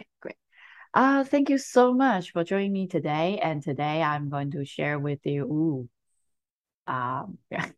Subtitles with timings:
[0.00, 0.36] Okay, great.
[0.94, 3.38] Uh, thank you so much for joining me today.
[3.42, 5.88] And today I'm going to share with you, ooh,
[6.86, 7.38] um.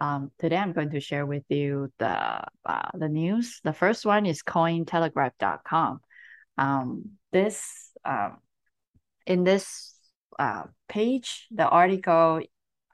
[0.00, 3.60] Um, today I'm going to share with you the uh, the news.
[3.64, 6.00] The first one is cointelegraph.com.
[6.56, 8.36] Um, this um,
[9.26, 9.92] in this
[10.38, 12.42] uh, page, the article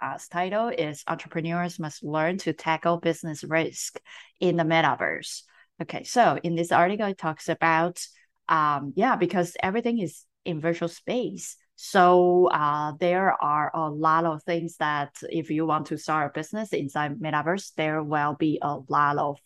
[0.00, 4.00] uh, title is Entrepreneurs Must Learn to Tackle Business Risk
[4.40, 5.42] in the Metaverse.
[5.82, 8.00] Okay, so in this article, it talks about,
[8.48, 11.56] um, yeah, because everything is in virtual space.
[11.76, 16.38] So uh, there are a lot of things that if you want to start a
[16.38, 19.38] business inside Metaverse, there will be a lot of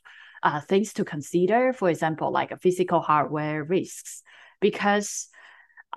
[0.42, 1.72] uh, things to consider.
[1.72, 4.22] For example, like a physical hardware risks,
[4.60, 5.28] because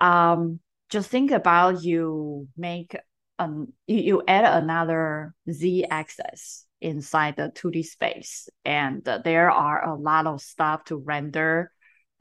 [0.00, 0.60] um,
[0.92, 2.96] just think about you make
[3.38, 9.94] um you, you add another z axis inside the 2d space and there are a
[9.94, 11.72] lot of stuff to render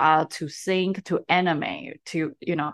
[0.01, 2.73] uh to sync to animate to you know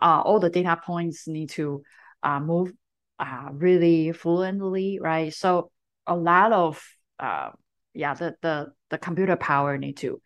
[0.00, 1.82] uh, all the data points need to
[2.22, 2.72] uh, move
[3.18, 5.32] uh, really fluently right?
[5.32, 5.70] So
[6.06, 6.82] a lot of
[7.18, 7.50] uh,
[7.94, 10.20] yeah the, the the computer power need to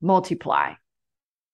[0.00, 0.72] multiply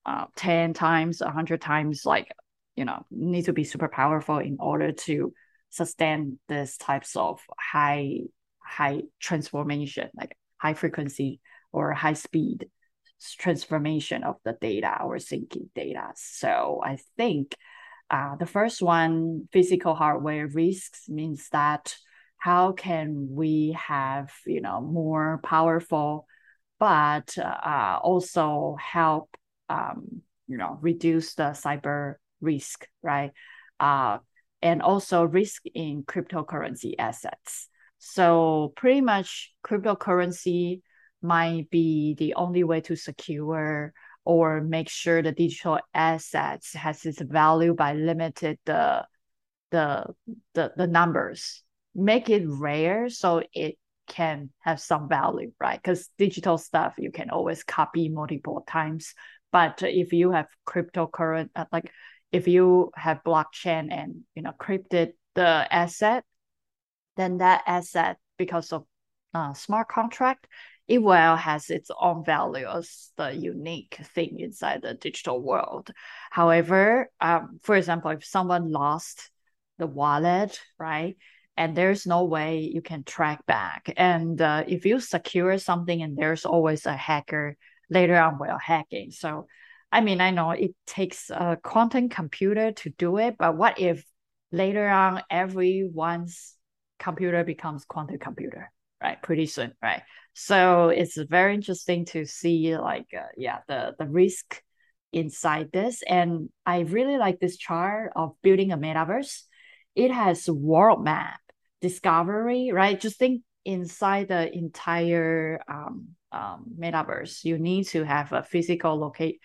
[0.07, 2.33] uh, 10 times 100 times like
[2.77, 5.33] you know need to be super powerful in order to
[5.71, 8.21] sustain this types of high
[8.61, 11.41] high transformation like high frequency
[11.73, 12.69] or high speed
[13.39, 17.55] transformation of the data or syncing data so i think
[18.11, 21.95] uh, the first one physical hardware risks means that
[22.39, 26.27] how can we have you know more powerful
[26.79, 29.37] but uh, also help
[29.69, 33.33] um, you know reduce the cyber risk right
[33.81, 34.19] uh,
[34.63, 37.69] and also risk in cryptocurrency assets.
[37.99, 40.83] So pretty much cryptocurrency
[41.23, 43.93] might be the only way to secure
[44.25, 49.07] or make sure the digital assets has its value by limited the
[49.71, 50.05] the
[50.55, 51.63] the, the numbers.
[51.95, 53.77] Make it rare so it
[54.07, 55.81] can have some value, right?
[55.81, 59.15] Because digital stuff you can always copy multiple times.
[59.53, 61.91] But if you have cryptocurrency, uh, like
[62.33, 66.25] if you have blockchain and you know crypted the asset,
[67.17, 68.85] then that asset because of
[69.35, 70.47] uh, smart contract,
[70.89, 75.91] it well has its own value as the unique thing inside the digital world.
[76.31, 79.31] However, um, for example, if someone lost
[79.79, 81.17] the wallet, right,
[81.57, 86.17] and there's no way you can track back, and uh, if you secure something and
[86.17, 87.57] there's always a hacker
[87.91, 89.47] later on while hacking, so
[89.91, 94.05] I mean, I know it takes a quantum computer to do it, but what if
[94.53, 96.55] later on everyone's
[96.99, 98.71] computer becomes quantum computer,
[99.03, 99.21] right?
[99.23, 100.03] Pretty soon, right?
[100.35, 104.63] So it's very interesting to see, like, uh, yeah, the the risk
[105.13, 109.43] inside this, and I really like this chart of building a metaverse.
[109.95, 111.41] It has world map,
[111.81, 113.01] discovery, right?
[113.01, 119.41] Just think inside the entire um, um, metaverse, you need to have a physical locate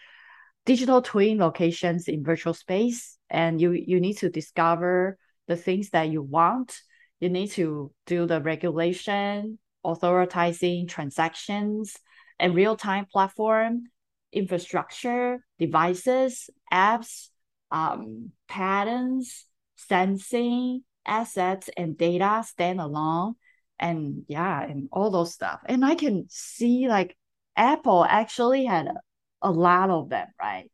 [0.66, 6.10] digital twin locations in virtual space and you you need to discover the things that
[6.10, 6.80] you want
[7.24, 11.96] you need to do the regulation authorizing transactions
[12.40, 13.84] and real-time platform
[14.32, 17.30] infrastructure devices apps
[17.72, 19.46] um, patterns
[19.76, 23.34] sensing assets and data stand alone
[23.80, 27.18] and yeah and all those stuff and i can see like
[27.58, 28.96] apple actually had a
[29.44, 30.72] a lot of them, right?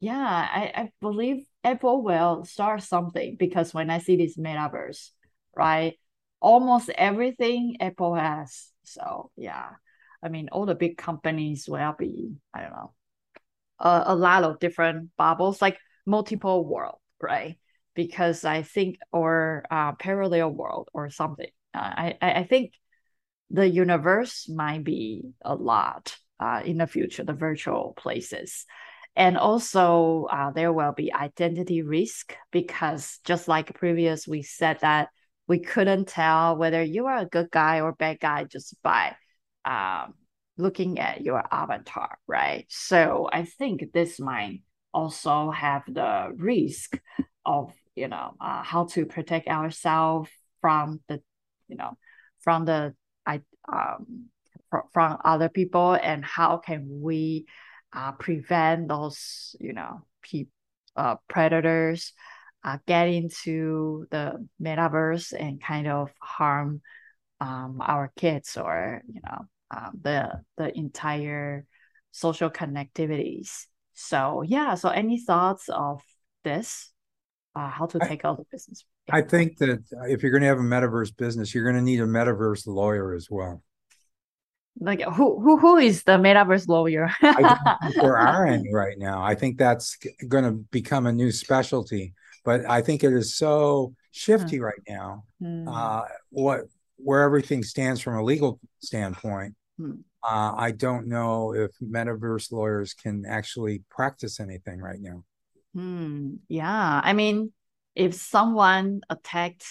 [0.00, 5.10] Yeah, I, I believe Apple will start something because when I see this metaverse,
[5.56, 5.98] right?
[6.40, 8.70] Almost everything Apple has.
[8.84, 9.70] So yeah.
[10.22, 12.94] I mean all the big companies will be, I don't know,
[13.78, 17.58] a, a lot of different bubbles, like multiple world, right?
[17.94, 21.50] Because I think or uh, parallel world or something.
[21.74, 22.72] Uh, I, I think
[23.50, 28.66] the universe might be a lot uh, in the future, the virtual places.
[29.16, 35.08] And also, uh, there will be identity risk because just like previous, we said that
[35.46, 39.14] we couldn't tell whether you are a good guy or bad guy just by
[39.64, 40.14] um,
[40.56, 42.66] looking at your avatar, right?
[42.68, 44.62] So I think this might
[44.92, 46.98] also have the risk
[47.44, 50.30] of you know uh, how to protect ourselves
[50.60, 51.20] from the
[51.68, 51.96] you know
[52.40, 52.94] from the
[53.26, 54.28] I um
[54.92, 57.46] from other people and how can we
[57.92, 60.46] uh, prevent those you know pe-
[60.96, 62.12] uh, predators
[62.64, 66.80] uh, get into the metaverse and kind of harm
[67.40, 71.66] um, our kids or you know um, the the entire
[72.10, 76.02] social connectivities So yeah, so any thoughts of
[76.42, 76.90] this?
[77.56, 78.84] Uh, how to take out the business?
[79.10, 79.78] I think that
[80.08, 83.14] if you're going to have a metaverse business, you're going to need a metaverse lawyer
[83.14, 83.62] as well.
[84.80, 87.08] Like who who who is the metaverse lawyer?
[87.22, 89.22] I don't think there are any right now.
[89.22, 89.96] I think that's
[90.26, 95.24] going to become a new specialty, but I think it is so shifty right now.
[95.40, 95.68] Hmm.
[95.68, 96.62] Uh, what
[96.96, 99.54] where everything stands from a legal standpoint.
[99.78, 99.96] Hmm.
[100.22, 105.24] Uh, I don't know if metaverse lawyers can actually practice anything right now.
[105.74, 106.34] Hmm.
[106.48, 107.00] Yeah.
[107.02, 107.52] I mean,
[107.94, 109.66] if someone attacked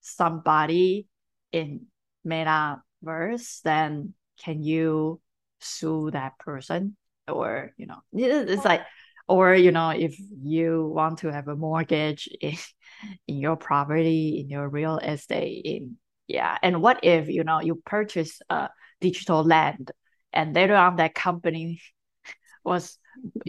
[0.00, 1.06] somebody
[1.50, 1.86] in
[2.26, 5.20] metaverse, then can you
[5.60, 6.96] sue that person?
[7.26, 8.82] Or, you know, it's like,
[9.28, 12.56] or, you know, if you want to have a mortgage in,
[13.28, 15.96] in your property, in your real estate, in,
[16.28, 16.58] yeah.
[16.62, 18.68] And what if, you know, you purchase a
[19.00, 19.92] digital land
[20.32, 21.80] and later on that company
[22.64, 22.98] was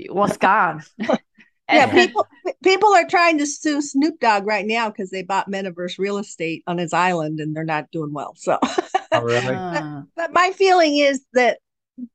[0.09, 0.83] was gone.
[1.69, 2.25] Yeah, people
[2.63, 6.63] people are trying to sue Snoop Dogg right now because they bought Metaverse real estate
[6.65, 8.35] on his island and they're not doing well.
[8.37, 8.57] So,
[9.11, 9.41] Oh, really?
[9.41, 9.83] But
[10.17, 10.27] uh.
[10.31, 11.59] my feeling is that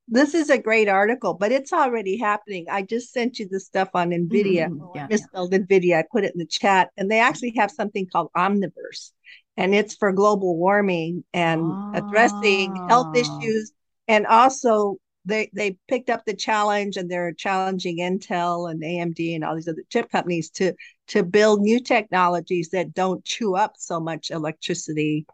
[0.09, 2.67] this is a great article, but it's already happening.
[2.71, 4.69] I just sent you the stuff on NVIDIA.
[4.69, 5.99] Mm, Oh, I yeah, misspelled NVIDIA.
[5.99, 9.13] I put it in the chat, and they actually have something called Omniverse,
[9.57, 13.19] and it's for global warming and addressing health Ah.
[13.19, 13.73] issues,
[14.09, 19.45] and also they they picked up the challenge and they're challenging Intel and AMD and
[19.45, 20.75] all these other chip companies to
[21.09, 25.27] to build new technologies that don't chew up so much electricity.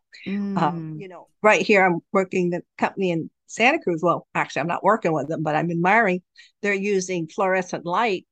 [0.56, 4.00] Um, Mm, you know, right here I'm working the company in Santa Cruz.
[4.02, 6.23] Well, actually, I'm not working with them, but I'm admiring.
[6.62, 8.26] They're using fluorescent light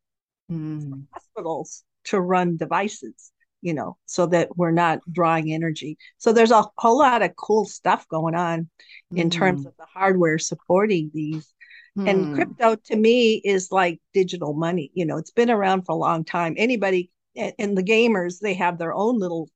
[0.49, 3.32] mm, hospitals to run devices.
[3.67, 5.99] You know, so that we're not drawing energy.
[6.19, 8.69] So there's a whole lot of cool stuff going on
[9.13, 11.53] in terms mm, of the hardware supporting these.
[11.97, 12.35] And mm.
[12.37, 14.93] crypto to me is like digital money.
[14.95, 16.55] You know, it's been around for a long time.
[16.57, 19.49] Anybody and, and the gamers, they have their own little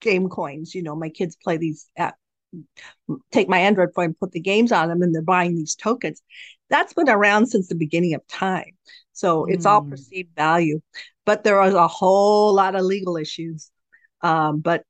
[0.00, 0.72] game coins.
[0.72, 2.14] You know, my kids play these at
[3.32, 6.22] take my Android phone, put the games on them, and they're buying these tokens.
[6.70, 8.76] That's been around since the beginning of time.
[9.14, 9.90] So it's all Mm.
[9.90, 10.82] perceived value.
[11.24, 13.70] But there is a whole lot of legal issues.
[14.22, 14.84] Um, but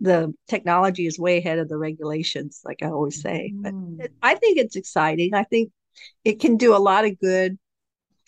[0.00, 3.54] the- technology is way ahead of the regulations, like I always say.
[3.62, 4.00] But Mm.
[4.00, 5.34] it, I think it's exciting.
[5.34, 5.72] I think
[6.24, 7.58] it can do a lot of good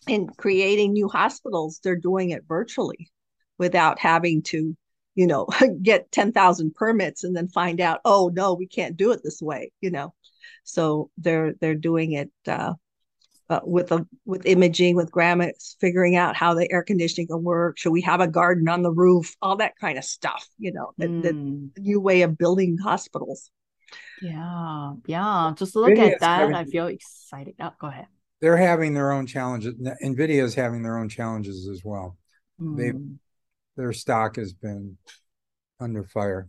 [0.09, 1.81] in creating new hospitals.
[1.83, 3.11] They're doing it virtually
[3.59, 4.77] without having to,
[5.15, 5.47] you know,
[5.83, 9.73] get 10,000 permits and then find out, oh no, we can't do it this way,
[9.81, 10.15] you know.
[10.65, 12.75] So they're they're doing it uh,
[13.51, 17.79] uh, with a with imaging, with graphics, figuring out how the air conditioning can work.
[17.79, 19.37] Should we have a garden on the roof?
[19.43, 20.93] All that kind of stuff, you know.
[20.99, 21.71] The, the Mm.
[21.79, 23.51] new way of building hospitals.
[24.23, 25.53] Yeah, yeah.
[25.57, 26.41] Just look Nvidia at that.
[26.41, 27.55] having- I feel excited.
[27.61, 28.07] Oh, go ahead.
[28.41, 29.75] They're having their own challenges.
[30.03, 32.17] Nvidia is having their own challenges as well.
[32.59, 33.19] They- Mm.
[33.77, 34.99] Their stock has been
[35.81, 36.49] under fire.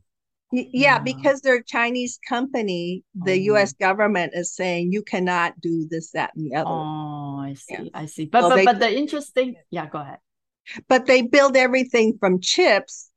[0.51, 0.99] Yeah, Yeah.
[0.99, 3.55] because they're a Chinese company, the Oh.
[3.55, 6.69] US government is saying you cannot do this, that, and the other.
[6.69, 7.81] Oh, I Yeah.
[7.81, 7.91] see.
[7.93, 8.25] I see.
[8.25, 10.19] But So but they- but the interesting, yeah, go ahead.
[10.87, 13.09] But they build everything from chips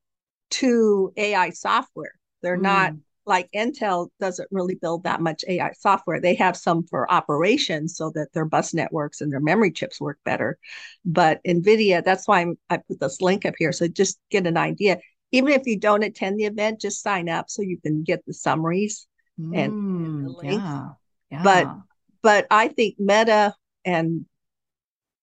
[0.50, 2.14] to AI software.
[2.42, 3.00] They're not Mm.
[3.26, 6.20] like Intel doesn't really build that much AI software.
[6.20, 10.18] They have some for operations so that their bus networks and their memory chips work
[10.24, 10.58] better.
[11.04, 13.72] But NVIDIA, that's why I'm, I put this link up here.
[13.72, 14.98] So just get an idea.
[15.32, 18.32] Even if you don't attend the event, just sign up so you can get the
[18.34, 19.06] summaries.
[19.54, 20.64] and- and the Mm, links.
[20.64, 20.88] yeah,
[21.30, 21.42] yeah.
[21.44, 21.76] But-
[22.22, 23.54] But I think Meta
[23.84, 24.26] and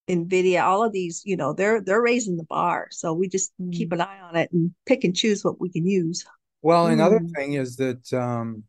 [0.07, 2.87] NVIDIA, all of these, you know, they're they're raising the bar.
[2.91, 3.93] So we just keep Mm.
[3.95, 6.23] an eye on it and pick and choose what we can use.
[6.61, 7.35] Well, another Mm.
[7.35, 8.63] thing is that um,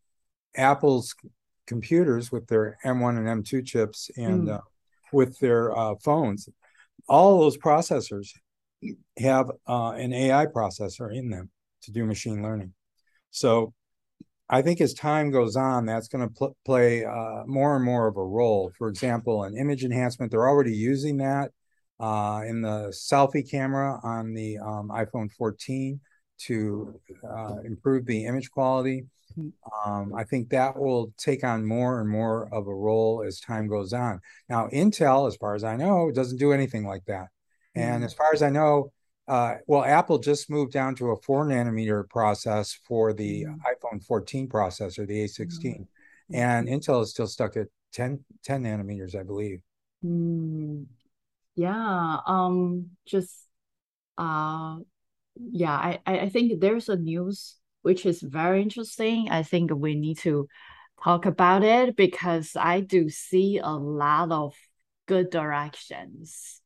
[0.55, 1.15] Apple's
[1.65, 4.57] computers with their M1 and M2 chips and Mm.
[4.57, 4.61] uh,
[5.13, 6.49] with their uh, phones,
[7.07, 8.33] all those processors
[9.17, 11.49] have uh, an AI processor in them
[11.83, 12.73] to do machine learning.
[13.31, 13.73] So
[14.49, 18.07] I think as time goes on, that's going to pl- play uh, more and more
[18.07, 18.71] of a role.
[18.77, 21.51] For example, in image enhancement, they're already using that
[21.99, 25.99] uh, in the selfie camera on the um, iPhone 14
[26.39, 29.05] to uh, improve the image quality.
[29.37, 29.51] Mm.
[29.85, 33.67] Um, I think that will take on more and more of a role as time
[33.67, 34.21] goes on.
[34.49, 37.27] Now, Intel, as far as I know, doesn't do anything like that.
[37.77, 38.05] And Mm.
[38.05, 38.91] as far as I know,
[39.27, 43.59] uh, well, Apple just moved down to a four nanometer process for the Mm.
[43.61, 45.87] iPhone 14 processor, the A16.
[46.31, 46.35] Mm.
[46.37, 49.61] And Intel is still stuck at 10, 10 nanometers, I believe.
[50.03, 50.85] Mm,
[51.55, 53.47] yeah, um, just
[54.17, 54.77] uh
[55.35, 59.29] yeah, I, I I think there's a news which is very interesting.
[59.29, 60.47] I think we need to
[61.03, 64.55] talk about it because I do see a lot of
[65.07, 66.56] good directions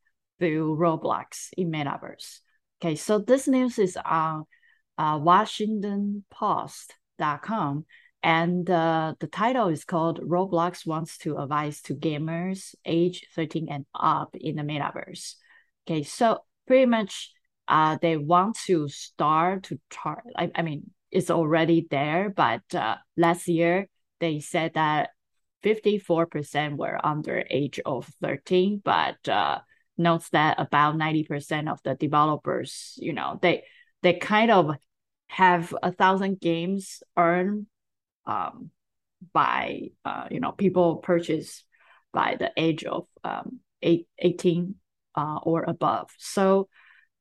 [0.41, 2.41] through Roblox in Metaverse.
[2.81, 4.45] Okay, so this news is on
[4.98, 7.86] uh, WashingtonPost.com,
[8.24, 13.86] and uh, the title is called Roblox wants to advise to gamers age 13 and
[13.93, 15.36] up in the metaverse.
[15.88, 17.31] Okay, so pretty much
[17.67, 20.24] uh, they want to start to chart.
[20.36, 23.88] I, I mean, it's already there, but uh, last year
[24.19, 25.12] they said that
[25.63, 29.60] 54% were under age of 13, but uh,
[30.01, 33.63] notes that about 90% of the developers, you know, they
[34.01, 34.75] they kind of
[35.27, 37.67] have a thousand games earned
[38.25, 38.72] um,
[39.34, 41.63] by uh, you know people purchase
[42.13, 44.75] by the age of um, eight, 18
[45.15, 46.10] uh, or above.
[46.17, 46.67] So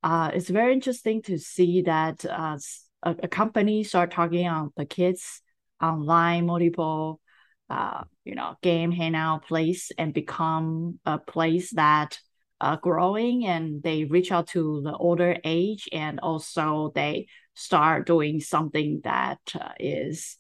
[0.03, 2.59] uh, it's very interesting to see that uh,
[3.03, 5.43] a, a company start talking on the kids
[5.81, 7.21] online multiple
[7.69, 12.19] uh, you know game hangout place and become a place that
[12.61, 18.40] uh, growing and they reach out to the older age and also they start doing
[18.40, 20.37] something that uh, is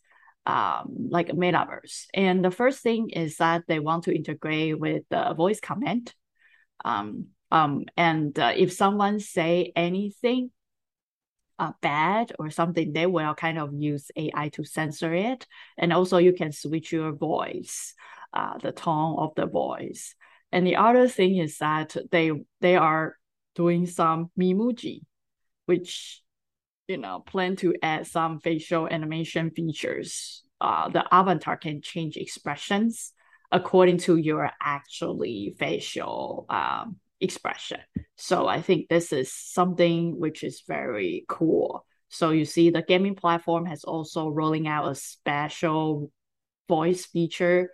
[0.46, 2.06] um, like metaverse.
[2.14, 6.14] And the first thing is that they want to integrate with the voice comment.
[6.84, 10.50] Um, um, and uh, if someone say anything
[11.58, 15.46] uh, bad or something, they will kind of use AI to censor it.
[15.76, 17.94] And also you can switch your voice,
[18.32, 20.14] uh, the tone of the voice.
[20.52, 23.16] And the other thing is that they they are
[23.54, 25.00] doing some Memoji,
[25.66, 26.22] which
[26.88, 30.42] you know plan to add some facial animation features.
[30.60, 33.12] Uh, the avatar can change expressions
[33.52, 37.80] according to your actually facial um, expression.
[38.16, 41.84] So I think this is something which is very cool.
[42.08, 46.10] So you see the gaming platform has also rolling out a special
[46.68, 47.70] voice feature,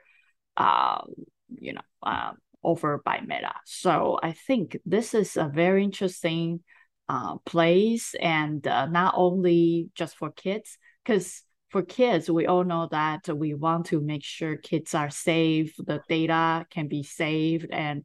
[0.56, 1.02] uh,
[1.48, 2.32] you know, uh,
[2.66, 3.54] offered by Meta.
[3.64, 6.60] So I think this is a very interesting
[7.08, 12.88] uh, place and uh, not only just for kids, because for kids, we all know
[12.90, 18.04] that we want to make sure kids are safe, the data can be saved, and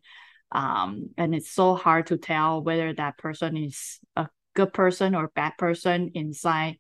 [0.52, 5.32] um, and it's so hard to tell whether that person is a good person or
[5.34, 6.78] bad person inside.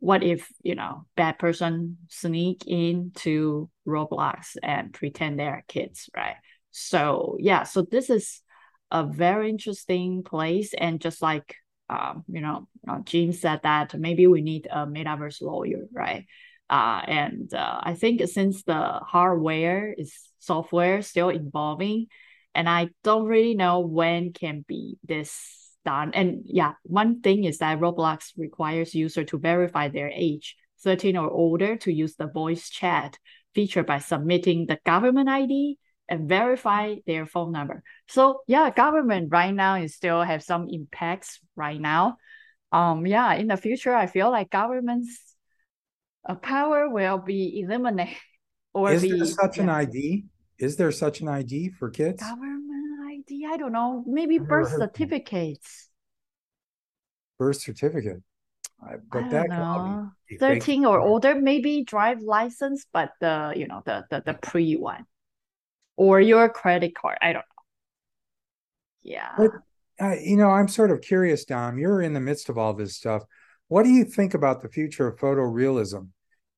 [0.00, 6.36] What if you know bad person sneak into Roblox and pretend they're kids, right?
[6.76, 8.42] So yeah, so this is
[8.90, 11.54] a very interesting place, and just like
[11.88, 16.26] um, you know, uh, Jim said that maybe we need a metaverse lawyer, right?
[16.68, 22.08] Uh, and uh, I think since the hardware is software still evolving,
[22.56, 26.10] and I don't really know when can be this done.
[26.12, 31.30] And yeah, one thing is that Roblox requires user to verify their age, 13 or
[31.30, 33.16] older, to use the voice chat
[33.54, 37.82] feature by submitting the government ID and verify their phone number.
[38.08, 42.16] So yeah, government right now is still have some impacts right now.
[42.72, 45.18] Um, yeah, in the future, I feel like government's
[46.28, 48.16] uh, power will be eliminated.
[48.76, 49.62] Or is be, there such yeah.
[49.62, 50.24] an ID?
[50.58, 52.20] Is there such an ID for kids?
[52.20, 53.46] Government ID?
[53.48, 54.02] I don't know.
[54.04, 54.96] Maybe birth heard of that.
[54.96, 55.90] certificates.
[57.38, 58.20] Birth certificate.
[58.82, 60.10] I, but I that know.
[60.28, 60.64] be fake.
[60.64, 65.06] 13 or older, maybe drive license, but the you know the the, the pre one.
[65.96, 67.18] Or your credit card.
[67.22, 67.62] I don't know.
[69.02, 69.30] Yeah.
[69.36, 69.50] But
[70.00, 71.78] uh, you know, I'm sort of curious, Dom.
[71.78, 73.22] You're in the midst of all this stuff.
[73.68, 76.08] What do you think about the future of photorealism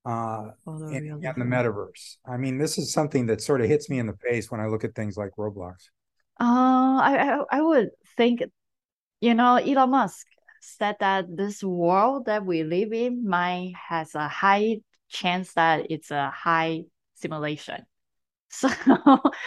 [0.04, 2.16] uh, in, in the metaverse?
[2.26, 4.66] I mean, this is something that sort of hits me in the face when I
[4.66, 5.74] look at things like Roblox.
[6.40, 8.42] Uh, I, I I would think,
[9.20, 10.26] you know, Elon Musk
[10.60, 14.78] said that this world that we live in might has a high
[15.08, 16.82] chance that it's a high
[17.14, 17.84] simulation.
[18.58, 18.68] So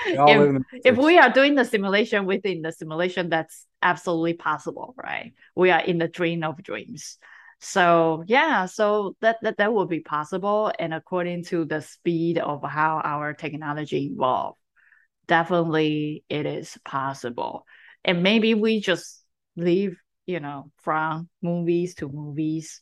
[0.05, 4.33] We all live if if we are doing the simulation within the simulation, that's absolutely
[4.33, 5.33] possible, right?
[5.55, 7.17] We are in the dream of dreams.
[7.59, 12.63] So yeah, so that that that would be possible, and according to the speed of
[12.63, 14.55] how our technology evolve
[15.27, 17.65] definitely it is possible.
[18.03, 19.23] And maybe we just
[19.55, 22.81] live, you know, from movies to movies.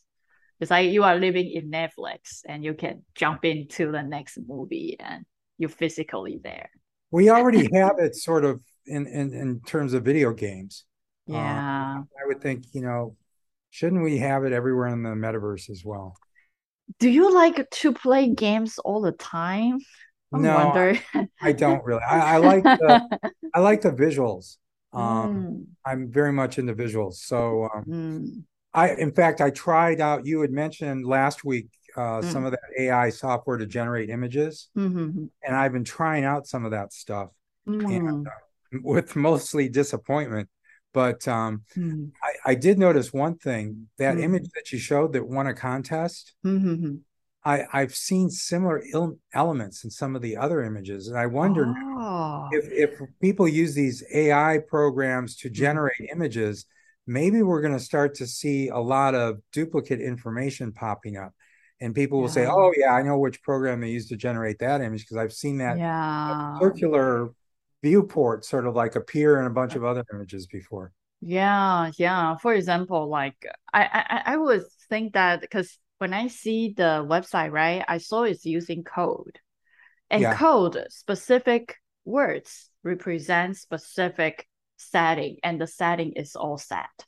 [0.60, 4.96] It's like you are living in Netflix and you can jump into the next movie
[4.98, 5.24] and
[5.58, 6.70] you're physically there.
[7.10, 10.84] We already have it sort of in, in, in terms of video games.
[11.30, 12.04] Uh, Yeah.
[12.22, 13.16] I would think, you know,
[13.70, 16.18] shouldn't we have it everywhere in the metaverse as well?
[16.98, 19.78] Do you like to play games all the time?
[20.32, 20.98] I No, wonder.
[21.40, 22.02] I don't really.
[22.02, 23.02] I, I like the
[23.54, 24.56] I like the visuals.
[24.92, 27.14] Um, Mm, I'm very much into visuals.
[27.16, 30.26] So um, mm, I, in fact, I tried out.
[30.26, 32.46] You had mentioned last week uh, some Mm.
[32.46, 36.72] of that AI software to generate images, mhm, and I've been trying out some of
[36.72, 37.30] that stuff,
[37.66, 38.30] and uh,
[38.82, 40.48] with mostly disappointment.
[40.92, 42.06] But um, Hmm.
[42.22, 46.34] I, I did notice one thing that image that you showed that won a contest.
[46.44, 46.96] Mm-hmm.
[47.44, 51.74] I, I've seen similar il- elements in some of the other images, and I wonder
[51.98, 52.48] Oh.
[52.52, 55.48] if if people use these AI programs Mm-hmm.
[55.48, 56.66] to generate images,
[57.06, 61.32] maybe we're going to start to see a lot of duplicate information popping up,
[61.80, 64.80] and people will say, "Oh yeah, I know which program they used to generate that
[64.80, 66.32] image because I've seen that yeah.
[66.32, 67.30] Uh, circular
[67.82, 72.36] viewport sort of like appear in a bunch of other images before." Yeah, yeah.
[72.36, 73.36] For example, like
[73.72, 78.22] I I, I would think that because when I see the website, right, I saw
[78.22, 79.38] it's using code.
[80.10, 80.34] And Yeah.
[80.34, 87.06] code specific words represent specific setting, and the setting is all set.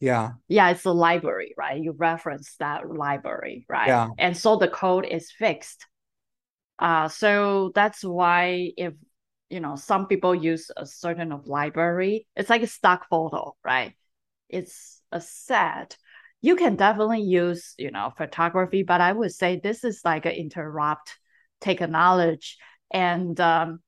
[0.00, 1.80] Yeah, Yeah, it's a library, right?
[1.80, 3.88] You reference that library, right?
[3.88, 4.08] Yeah.
[4.18, 5.86] And so the code is fixed.
[6.78, 8.94] Uh, so that's why if
[9.50, 13.94] you know some people use a certain of library, it's like a stock photo, right?
[14.48, 15.96] It's a set.
[16.40, 20.32] You can definitely use, you know, photography, but I would say this is like an
[20.32, 21.18] interrupt,
[21.60, 22.56] take a knowledge,
[22.90, 23.80] and um,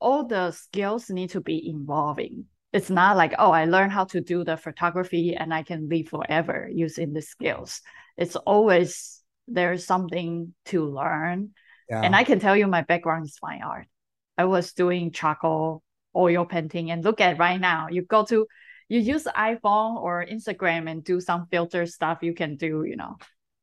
[0.00, 2.46] all the skills need to be involving.
[2.72, 6.08] It's not like, oh, I learned how to do the photography and I can live
[6.08, 7.80] forever using the skills.
[8.16, 11.50] It's always there's something to learn.
[11.88, 13.86] yeah, And I can tell you my background is fine art.
[14.36, 15.82] I was doing charcoal
[16.14, 17.88] oil painting and look at right now.
[17.90, 18.46] You go to
[18.88, 23.16] you use iPhone or Instagram and do some filter stuff, you can do, you know,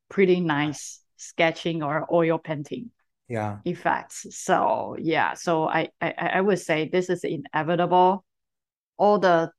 [0.09, 2.91] pretty nice sketching or oil painting
[3.27, 4.27] yeah, effects.
[4.31, 8.24] So yeah, so I, I I would say this is inevitable.
[8.97, 9.51] All the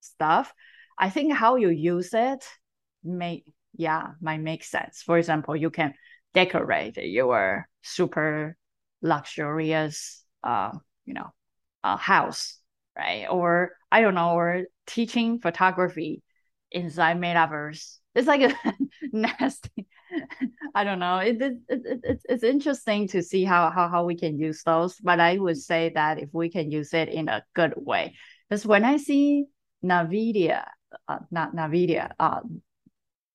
[0.00, 0.52] stuff.
[0.98, 2.44] I think how you use it
[3.02, 3.44] may
[3.76, 5.02] yeah might make sense.
[5.02, 5.94] For example, you can
[6.32, 8.56] decorate your super
[9.02, 10.72] luxurious uh
[11.04, 11.30] you know
[11.84, 12.58] uh, house
[12.96, 16.22] right or I don't know or teaching photography
[16.70, 17.98] inside metaverse.
[18.14, 18.74] It's like a
[19.12, 19.86] nasty.
[20.74, 21.18] I don't know.
[21.18, 24.62] It, it, it, it, it's it's interesting to see how, how how we can use
[24.62, 24.96] those.
[24.96, 28.14] But I would say that if we can use it in a good way,
[28.48, 29.46] because when I see
[29.84, 30.64] Nvidia,
[31.08, 32.62] uh, not Nvidia, um,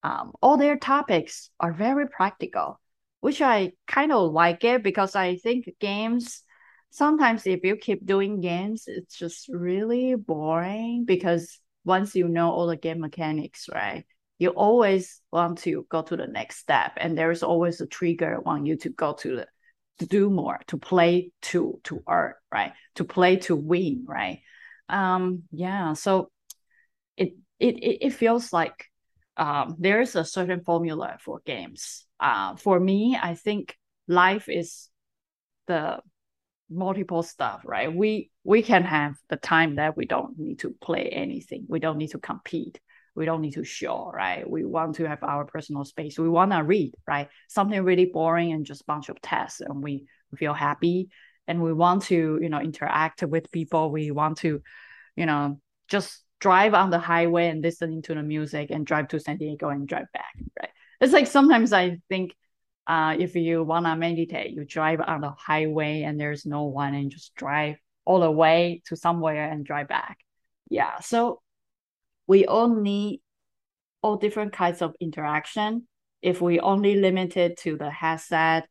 [0.03, 2.79] um, all their topics are very practical,
[3.19, 6.43] which I kind of like it because I think games
[6.89, 12.67] sometimes if you keep doing games, it's just really boring because once you know all
[12.67, 14.05] the game mechanics, right?
[14.37, 18.67] You always want to go to the next step, and there's always a trigger want
[18.67, 19.47] you to go to the
[19.99, 22.71] to do more, to play to to earn, right?
[22.95, 24.39] To play to win, right?
[24.89, 25.93] Um, yeah.
[25.93, 26.31] So
[27.17, 28.85] it it it, feels like
[29.37, 32.05] um, there's a certain formula for games.
[32.19, 33.75] Uh, for me, I think
[34.07, 34.89] life is
[35.67, 35.99] the
[36.69, 37.93] multiple stuff, right?
[37.93, 41.65] We we can have the time that we don't need to play anything.
[41.67, 42.79] We don't need to compete.
[43.15, 44.49] We don't need to show, right?
[44.49, 46.17] We want to have our personal space.
[46.17, 47.27] We want to read, right?
[47.49, 50.05] Something really boring and just bunch of tests, and we
[50.37, 51.09] feel happy.
[51.49, 53.91] And we want to, you know, interact with people.
[53.91, 54.61] We want to,
[55.15, 59.19] you know, just drive on the highway and listening to the music and drive to
[59.19, 60.69] San Diego and drive back, right?
[61.01, 62.35] It's like sometimes I think
[62.87, 66.93] uh, if you want to meditate, you drive on the highway and there's no one
[66.93, 70.17] and just drive all the way to somewhere and drive back.
[70.69, 70.99] Yeah.
[70.99, 71.41] So
[72.27, 73.21] we all need
[74.01, 75.87] all different kinds of interaction.
[76.21, 78.67] If we only limit it to the headset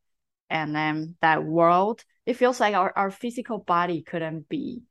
[0.48, 4.82] and then that world, it feels like our, our physical body couldn't be.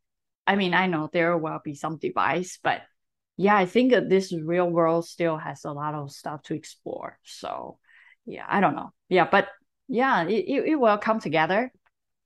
[0.47, 2.81] I mean, I know there will be some device, but
[3.37, 7.19] yeah, I think that this real world still has a lot of stuff to explore.
[7.23, 7.77] So
[8.25, 8.91] yeah, I don't know.
[9.07, 9.49] Yeah, but
[9.87, 11.71] yeah, it, it, it will come together.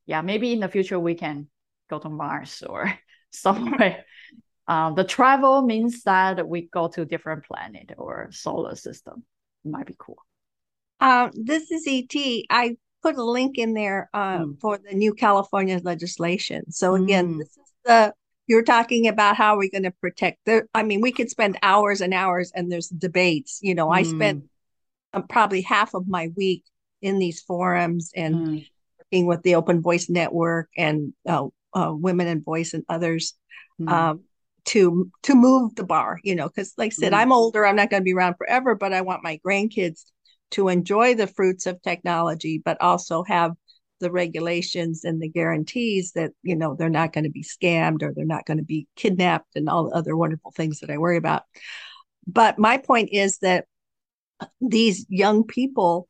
[0.06, 1.48] Yeah, maybe in the future we can
[1.90, 2.98] go to Mars or
[3.32, 4.06] somewhere.
[4.66, 9.26] Um, the travel means that we go to different planet or solar system.
[9.66, 10.24] It might be cool.
[11.02, 12.46] Uh, this is ET.
[12.50, 14.60] I put a link in there uh, Mm.
[14.62, 16.72] for the new California legislation.
[16.72, 17.38] So again, Mm.
[17.40, 18.14] this is the
[18.48, 20.68] you're talking about how we're going to protect the.
[20.74, 23.60] I mean, we could spend hours and hours, and there's debates.
[23.62, 24.44] You know, I spent
[25.14, 26.64] uh, probably half of my week
[27.02, 28.66] in these forums and Mm.
[29.00, 33.34] working with the Open Voice Network and uh, uh, Women in Voice and others
[33.80, 33.92] Mm.
[33.92, 34.24] um,
[34.66, 36.20] to to move the bar.
[36.24, 37.18] You know, because like I said, Mm.
[37.18, 37.66] I'm older.
[37.66, 40.06] I'm not going to be around forever, but I want my grandkids
[40.52, 43.54] to enjoy the fruits of technology, but also have
[44.00, 48.14] the regulations and the guarantees that you know they're not going to be scammed or
[48.14, 51.18] they're not going to be kidnapped and all the other wonderful things that I worry
[51.18, 51.44] about.
[52.28, 53.66] But my point is that
[54.60, 56.08] these young people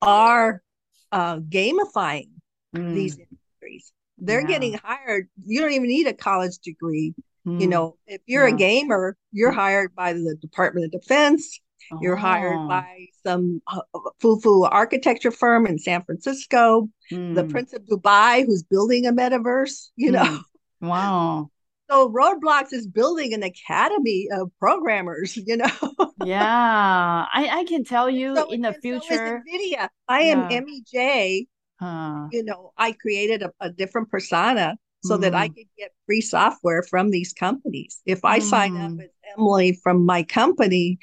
[0.00, 0.62] are
[1.10, 2.28] uh, gamifying
[2.74, 2.94] Mm.
[2.94, 3.92] these industries.
[4.16, 4.46] They're Yeah.
[4.46, 5.28] getting hired.
[5.44, 7.14] You don't even need a college degree.
[7.44, 7.70] You Mm.
[7.70, 11.60] know, if you're a gamer, you're hired by the Department of Defense.
[12.00, 12.68] You're hired Oh.
[12.68, 13.80] by some uh,
[14.20, 16.88] foo-foo architecture firm in San Francisco.
[17.10, 17.50] The Mm.
[17.50, 19.90] Prince of Dubai, who's building a metaverse.
[19.96, 20.44] You know, Mm.
[20.80, 21.50] Wow.
[21.90, 25.36] so Roblox is building an academy of programmers.
[25.36, 25.70] You know,
[26.24, 27.26] Yeah.
[27.34, 29.42] I I can tell you so, in the and so future.
[29.46, 29.88] NVIDIA.
[30.08, 30.60] I am Yeah.
[30.60, 31.46] MEJ.
[31.80, 35.54] Uh, You know, I created a, a different persona so that I Mm.
[35.56, 38.00] could get free software from these companies.
[38.06, 39.02] If I sign up Mm.
[39.02, 40.98] as Emily from my company,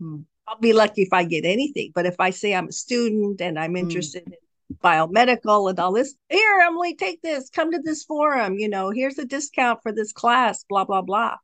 [0.00, 0.24] Mm.
[0.50, 1.92] I'll be lucky if I get anything.
[1.94, 3.78] But if I say I'm a student and I'm Mm.
[3.80, 4.34] interested in
[4.82, 9.18] biomedical and all this, here, Emily, take this, come to this forum, you know, here's
[9.18, 11.36] a discount for this class, blah, blah, blah.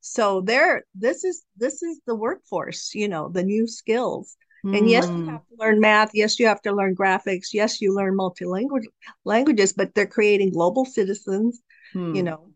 [0.00, 4.36] So there, this is this is the workforce, you know, the new skills.
[4.72, 5.32] And yes, you Mm.
[5.32, 6.10] have to learn math.
[6.14, 7.52] Yes, you have to learn graphics.
[7.52, 8.86] Yes, you learn multilanguage
[9.24, 11.60] languages, but they're creating global citizens,
[11.92, 12.24] you Mm.
[12.24, 12.50] know,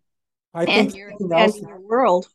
[0.55, 2.29] I think and you're something else expanding your world.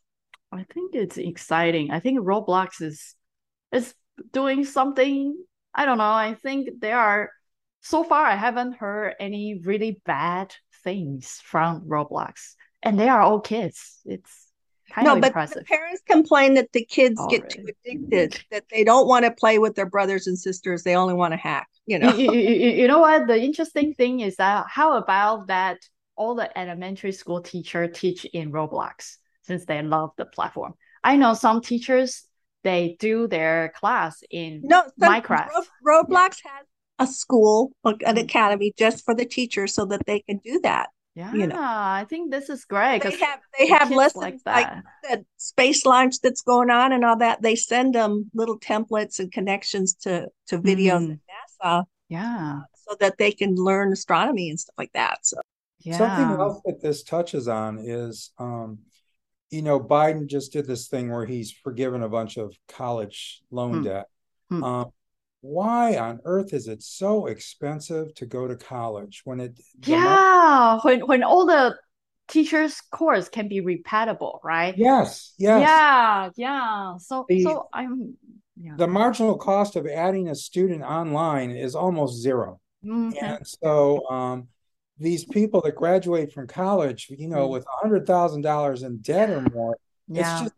[0.52, 1.90] I think it's exciting.
[1.90, 3.14] I think Roblox is
[3.72, 3.94] is
[4.32, 5.36] doing something.
[5.74, 6.04] I don't know.
[6.04, 7.30] I think there are
[7.80, 10.54] so far I haven't heard any really bad
[10.84, 13.98] things from Roblox, and they are all kids.
[14.04, 14.48] It's
[14.92, 15.34] kind No, of but
[15.66, 19.74] parents complain that the kids get too addicted, that they don't want to play with
[19.74, 20.82] their brothers and sisters.
[20.82, 22.12] They only want to hack, you You, know.
[22.12, 23.26] you, you, you know what?
[23.26, 25.78] The interesting thing is that how about that
[26.16, 30.74] all the elementary school teacher teach in Roblox since they love the platform.
[31.02, 32.24] I know some teachers
[32.62, 35.50] they do their class in No, some, Minecraft.
[35.84, 36.66] Ro- Roblox has
[36.98, 38.22] a school, an Mm.
[38.22, 40.90] academy just for the teachers so that they can do that.
[41.14, 41.56] Yeah, you know.
[41.58, 44.84] I think this is great They because have they have kids lessons like like, that.
[45.02, 47.42] the space launch that's going on and all that.
[47.42, 51.12] They send them little templates and connections to to videos Mm.
[51.12, 55.18] at NASA Yeah, so that they can learn astronomy and stuff like that.
[55.26, 55.38] So
[55.90, 58.78] Something else that this touches on is, um,
[59.52, 63.78] you know, Biden just did this thing where he's forgiven a bunch of college loan
[63.78, 63.84] Hmm.
[63.84, 64.06] debt.
[64.48, 64.64] Hmm.
[64.64, 64.92] Um,
[65.42, 71.00] why on earth is it so expensive to go to college when it Yeah, when
[71.06, 71.76] when all the
[72.28, 74.74] teachers' course can be repeatable, right?
[74.76, 75.60] yes, yes.
[75.60, 76.96] Yeah, yeah.
[76.98, 78.16] So The- so I'm
[78.56, 78.76] yeah.
[78.76, 82.60] The marginal cost of adding a student online is almost zero.
[82.84, 83.14] Mhm.
[83.20, 84.48] And so um,
[84.98, 87.50] these people that graduate from college, you know, Mm.
[87.52, 89.76] with a hundred thousand dollars in debt or more,
[90.08, 90.54] it's just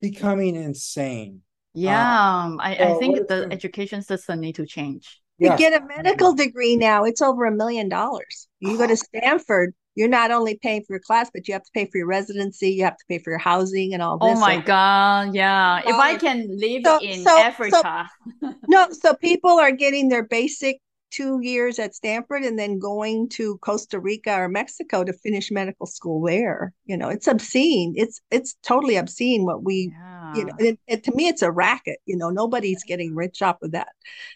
[0.00, 1.42] becoming insane.
[1.74, 5.20] Yeah, I, I so what think the gonna- education system need to change.
[5.40, 5.58] to Yes.
[5.60, 8.48] get a medical degree now, it's over a million dollars.
[8.58, 11.70] You go to Stanford, you're not only paying for your class, but you have to
[11.72, 14.36] pay for your residency, you have to pay for your housing and all this.
[14.36, 15.78] Oh my So- God, yeah.
[15.86, 18.08] If I can live So- in so- so- Africa,
[18.68, 23.58] No, so people are getting their basic two years at Stanford and then going to
[23.58, 26.72] Costa Rica or Mexico to finish medical school there.
[26.86, 27.94] You know, it's obscene.
[27.96, 29.94] It's it's totally obscene what we yeah,
[30.32, 33.56] you know and, and to me it's a racket you know nobody's getting rich off
[33.62, 33.88] of that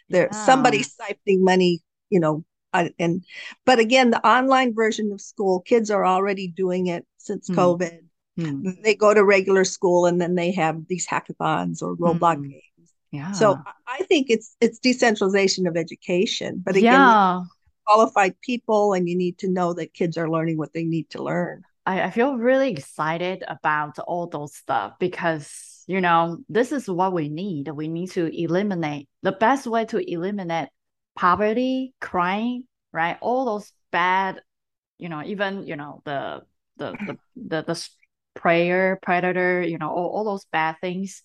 [0.09, 1.81] there somebody's siphoning money
[2.11, 3.25] you know uh, and
[3.67, 7.75] but again the online version of school kids are already doing it since Hmm.
[7.77, 8.01] covid
[8.37, 12.51] Hmm, they go to regular school and then they have these hackathons or roblox Hmm.
[12.51, 12.63] games
[13.13, 13.33] yeah.
[13.33, 17.43] so I- think it's it's decentralization of education but again yeah,
[17.87, 21.23] qualified people and you need to know that kids are learning what they need to
[21.23, 26.89] learn I, I feel really excited about all those stuff because, you know, this is
[26.89, 27.69] what we need.
[27.69, 30.69] We need to eliminate the best way to eliminate
[31.17, 33.19] poverty, crime, right?
[33.21, 34.43] All those bad,
[34.99, 36.43] you know, even, you know, the
[36.77, 37.89] the the the, the
[38.35, 41.23] prayer, predator, you know, all, all those bad things.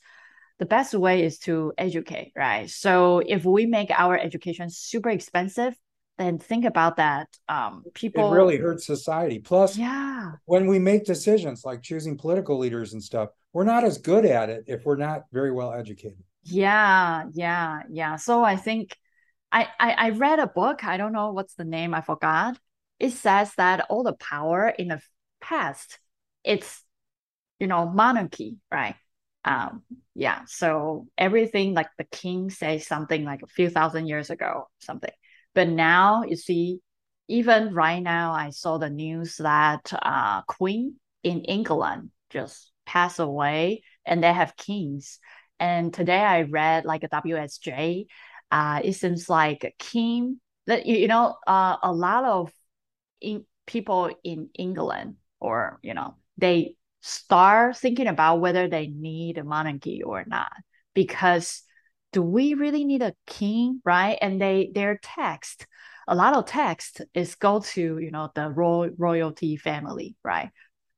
[0.60, 2.70] The best way is to educate, right?
[2.70, 5.76] So if we make our education super expensive,
[6.18, 7.28] then think about that.
[7.48, 9.40] Um, It people really hurts society.
[9.40, 10.32] Plus, yeah.
[10.46, 14.50] when we make decisions like choosing political leaders and stuff, we're not as good at
[14.50, 16.24] it if we're not very well educated.
[16.44, 18.16] Yeah, yeah, yeah.
[18.16, 18.98] So I think
[19.52, 20.84] I, I I read a book.
[20.84, 21.94] I don't know what's the name.
[21.94, 22.58] I forgot.
[23.00, 25.02] It says that all the power in the
[25.40, 26.00] past,
[26.44, 26.84] it's
[27.60, 28.96] you know monarchy, right?
[29.48, 29.84] Um,
[30.14, 30.42] yeah.
[30.48, 35.12] So everything like the king says something like a few thousand years ago, something.
[35.56, 36.82] But now you see,
[37.30, 43.84] even right now, I saw the news that uh Queen in England just passed away,
[44.06, 45.20] and they have kings.
[45.60, 48.08] And today I read like a WSJ.
[48.52, 52.52] Uh, it seems like Kim that you, you know uh, a lot of
[53.22, 56.76] in, people in England or you know they
[57.08, 60.52] start thinking about whether they need a monarchy or not
[60.94, 61.64] because
[62.12, 65.68] do we really need a king right and they their text
[66.08, 70.52] a lot of text is go to you know the royal royalty family right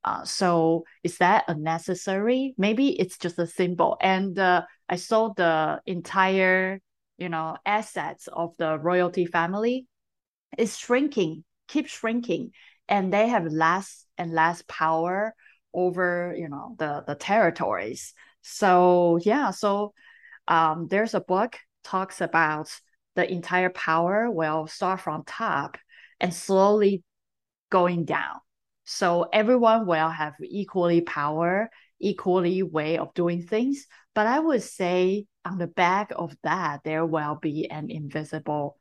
[0.04, 2.54] Uh, so is that a necessary?
[2.56, 3.98] Maybe it's just a symbol.
[4.00, 6.80] And uh, I saw the entire,
[7.18, 9.84] you know, assets of the royalty family
[10.58, 12.52] is shrinking, keep shrinking,
[12.88, 15.34] and they have less and less power
[15.74, 18.14] over, you know, the the territories.
[18.42, 19.92] So yeah, so
[20.48, 22.70] um, there's a book talks about
[23.16, 25.76] the entire power will start from top
[26.20, 27.02] and slowly
[27.70, 28.36] going down.
[28.84, 33.86] So everyone will have equally power, equally way of doing things.
[34.14, 38.76] But I would say on the back of that, there will be an invisible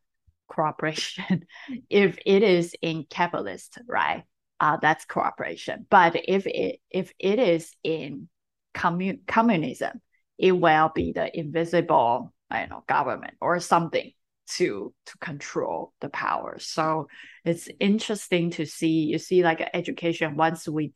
[0.48, 1.46] cooperation
[1.90, 4.24] if it is in capitalist, right?
[4.60, 5.86] Uh, that's cooperation.
[5.90, 8.28] But if it if it is in
[8.74, 10.02] commun- communism,
[10.38, 14.12] it will be the invisible, don't know, government or something
[14.58, 16.58] to to control the power.
[16.60, 17.08] So
[17.46, 19.06] it's interesting to see.
[19.06, 20.94] You see, like education once we,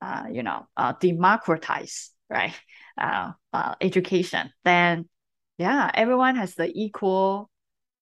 [0.00, 2.54] uh, you know, uh, democratize right,
[2.98, 5.08] uh, uh, education, then
[5.58, 7.50] yeah, everyone has the equal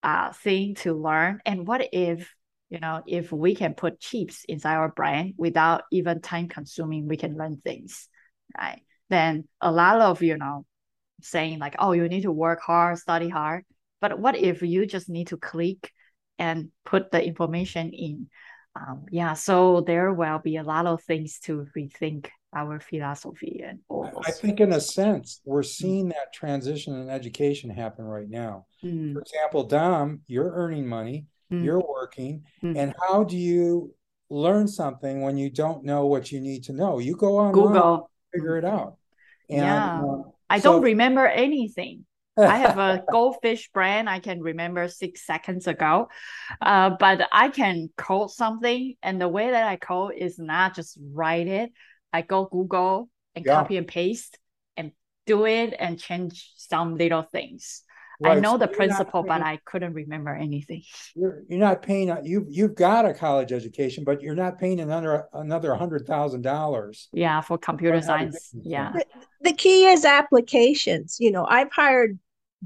[0.02, 1.40] uh thing to learn.
[1.44, 2.32] And what if
[2.70, 7.16] you know if we can put chips inside our brain without even time consuming, we
[7.16, 8.08] can learn things,
[8.56, 8.80] right?
[9.10, 10.64] Then a lot of you know
[11.22, 13.64] saying like, oh, you need to work hard, study hard
[14.00, 15.92] but what if you just need to click
[16.38, 18.28] and put the information in?
[18.74, 23.80] Um, yeah, so there will be a lot of things to rethink our philosophy and
[23.88, 24.22] all.
[24.24, 26.10] I think, in a sense, we're seeing mm.
[26.10, 28.66] that transition in education happen right now.
[28.82, 29.12] Mm.
[29.12, 31.64] For example, Dom, you're earning money, mm.
[31.64, 32.76] you're working, mm.
[32.76, 33.94] and how do you
[34.28, 36.98] learn something when you don't know what you need to know?
[36.98, 38.96] You go on Google, figure it out.
[39.48, 42.04] And, yeah, uh, I so, don't remember anything.
[42.38, 46.08] I have a goldfish brand I can remember six seconds ago.
[46.60, 48.94] Uh, but I can code something.
[49.02, 51.72] And the way that I code is not just write it.
[52.12, 53.54] I go Google and yeah.
[53.54, 54.38] copy and paste
[54.76, 54.92] and
[55.26, 57.82] do it and change some little things.
[58.20, 58.36] Right.
[58.36, 60.82] I know so the principle, paying, but I couldn't remember anything.
[61.14, 62.10] You're, you're not paying.
[62.10, 66.42] Uh, you you've got a college education, but you're not paying another another hundred thousand
[66.42, 67.08] dollars.
[67.12, 68.50] Yeah, for computer science.
[68.62, 68.92] Yeah.
[68.92, 69.04] The,
[69.40, 71.16] the key is applications.
[71.18, 72.18] You know, I've hired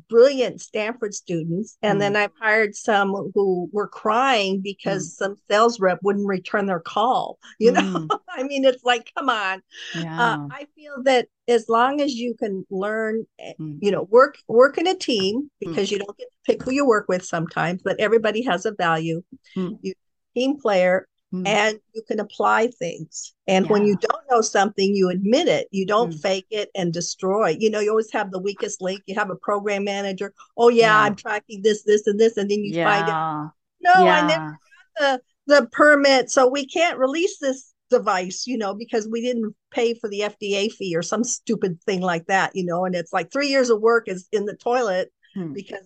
[0.09, 1.77] brilliant Stanford students.
[1.83, 2.01] And mm.
[2.01, 5.17] then I've hired some who were crying because mm.
[5.17, 7.39] some sales rep wouldn't return their call.
[7.59, 8.19] You know, mm.
[8.29, 9.59] I mean, it's like, come on.
[9.97, 10.21] Uh, yeah.
[10.21, 13.79] Uh, I feel that as long as you can learn, eh, mm.
[13.81, 15.49] you know, work work in a team mm.
[15.59, 18.73] because you don't get to pick who you work with sometimes, but everybody has a
[18.73, 19.23] value.
[19.57, 19.79] Mm.
[19.83, 19.95] You
[20.35, 21.47] team player mm.
[21.47, 23.35] and you can apply things.
[23.47, 23.73] And yeah.
[23.73, 25.69] when you don't know something, you admit it.
[25.71, 26.21] You don't mm.
[26.21, 27.57] fake it and destroy.
[27.59, 29.03] You know, you always have the weakest link.
[29.07, 30.33] You have a program manager.
[30.57, 31.01] Oh yeah, yeah.
[31.03, 32.85] I'm tracking this, this, and this, and then you yeah.
[32.85, 33.53] find it.
[33.89, 34.59] No, I never got
[34.99, 39.95] the the permit, so we can't release this device, you know, because we didn't pay
[39.95, 43.31] for the FDA fee or some stupid thing like that, you know, and it's like
[43.31, 45.53] three years of work is in the toilet hmm.
[45.53, 45.85] because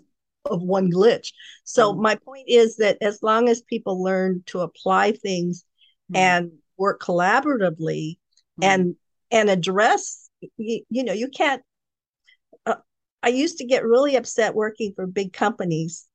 [0.49, 1.33] of one glitch.
[1.65, 5.65] So mm my point is that as long as people learn to apply things
[6.11, 8.17] mm and work collaboratively
[8.61, 8.97] mm and
[9.31, 11.63] and address you, you know you can't
[12.67, 12.77] uh,
[13.23, 16.07] I used to get really upset working for big companies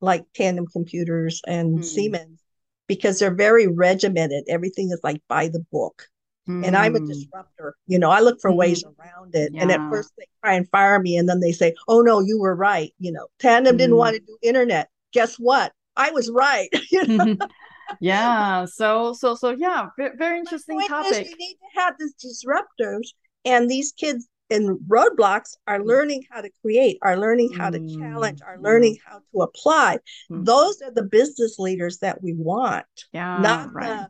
[0.00, 2.40] like Tandem Computers and mm Siemens
[2.86, 4.44] because they're very regimented.
[4.48, 6.06] Everything is like by the book.
[6.50, 6.66] Mm.
[6.66, 7.06] And I'm a mm.
[7.06, 7.76] disruptor.
[7.86, 8.56] You know, I look for mm.
[8.56, 9.52] ways around it.
[9.54, 9.62] Yeah.
[9.62, 11.16] And at first they try and fire me.
[11.16, 12.92] And then they say, oh, no, you were right.
[12.98, 13.78] You know, Tandem mm.
[13.78, 14.88] didn't want to do internet.
[15.12, 15.72] Guess what?
[15.96, 16.68] I was right.
[16.90, 17.36] you know?
[18.00, 18.64] yeah.
[18.64, 21.28] So, so, so, yeah, very, interesting topic.
[21.28, 23.08] you need to have these disruptors.
[23.44, 25.86] And these kids in Roblox are mm.
[25.86, 29.98] learning how to create, are learning how to challenge, are learning how to apply.
[30.28, 32.86] Those are the business leaders that we want.
[33.12, 33.38] Yeah.
[33.38, 33.88] Not right.
[33.88, 34.08] the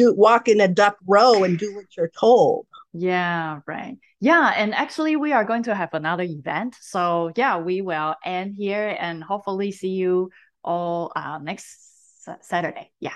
[0.00, 2.66] do walk in a duck row and do what you're told.
[2.92, 3.98] Yeah, right.
[4.20, 6.76] Yeah, and actually we are going to have another event.
[6.80, 10.30] So yeah, we will end here and hopefully see you
[10.64, 12.90] all uh, next Saturday.
[13.00, 13.14] Yeah.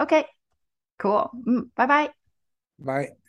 [0.00, 0.26] Okay.
[0.98, 1.30] Cool.
[1.46, 2.10] Mm, bye bye.
[2.78, 3.19] Bye.